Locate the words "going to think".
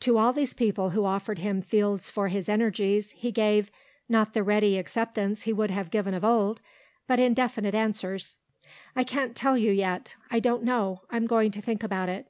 11.28-11.84